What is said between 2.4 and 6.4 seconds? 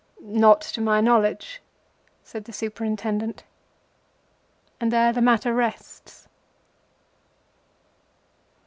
the Superintendent. And there the matter rests.